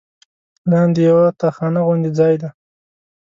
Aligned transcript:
لاندې 0.71 1.01
یوه 1.09 1.25
تاخانه 1.41 1.79
غوندې 1.85 2.11
ځای 2.19 2.33
دی. 2.41 2.49